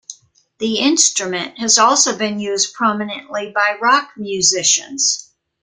[0.57, 5.31] The instrument has also been used prominently by rock musicians.